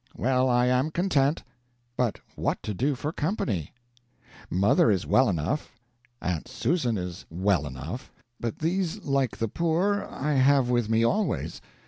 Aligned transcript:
Well, 0.17 0.49
I 0.49 0.65
am 0.65 0.89
content. 0.89 1.43
But 1.95 2.19
what 2.35 2.63
to 2.63 2.73
do 2.73 2.95
for 2.95 3.11
company? 3.11 3.71
Mother 4.49 4.89
is 4.89 5.05
well 5.05 5.29
enough, 5.29 5.71
Aunt 6.23 6.47
Susan 6.47 6.97
is 6.97 7.23
well 7.29 7.67
enough; 7.67 8.11
but 8.39 8.57
these, 8.57 9.03
like 9.03 9.37
the 9.37 9.47
poor, 9.47 10.07
I 10.09 10.33
have 10.33 10.71
with 10.71 10.89
me 10.89 11.03
always. 11.03 11.61